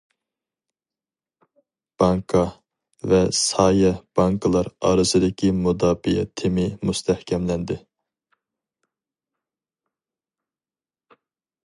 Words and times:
بانكا 2.03 2.41
ۋە 3.11 3.19
سايە 3.41 3.91
بانكىلار 4.21 4.71
ئارىسىدىكى 4.89 5.51
مۇداپىئە 5.59 6.25
تېمى 6.43 6.67
مۇستەھكەملەندى. 6.89 7.81